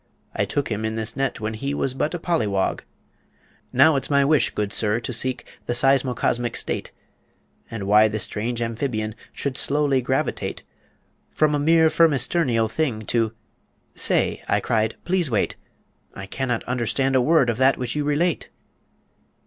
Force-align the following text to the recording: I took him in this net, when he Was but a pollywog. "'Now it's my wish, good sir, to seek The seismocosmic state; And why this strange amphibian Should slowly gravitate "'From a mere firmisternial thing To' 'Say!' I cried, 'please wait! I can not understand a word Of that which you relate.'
I 0.33 0.45
took 0.45 0.69
him 0.71 0.83
in 0.83 0.95
this 0.95 1.15
net, 1.15 1.39
when 1.39 1.53
he 1.53 1.75
Was 1.75 1.93
but 1.93 2.15
a 2.15 2.17
pollywog. 2.17 2.81
"'Now 3.71 3.95
it's 3.95 4.09
my 4.09 4.25
wish, 4.25 4.49
good 4.49 4.73
sir, 4.73 4.99
to 4.99 5.13
seek 5.13 5.45
The 5.67 5.73
seismocosmic 5.75 6.55
state; 6.55 6.91
And 7.69 7.83
why 7.83 8.07
this 8.07 8.23
strange 8.23 8.63
amphibian 8.63 9.13
Should 9.31 9.59
slowly 9.59 10.01
gravitate 10.01 10.63
"'From 11.29 11.53
a 11.53 11.59
mere 11.59 11.87
firmisternial 11.89 12.67
thing 12.67 13.03
To' 13.05 13.33
'Say!' 13.93 14.41
I 14.47 14.59
cried, 14.59 14.95
'please 15.05 15.29
wait! 15.29 15.55
I 16.15 16.25
can 16.25 16.47
not 16.47 16.63
understand 16.63 17.15
a 17.15 17.21
word 17.21 17.47
Of 17.47 17.57
that 17.57 17.77
which 17.77 17.95
you 17.95 18.03
relate.' 18.03 18.49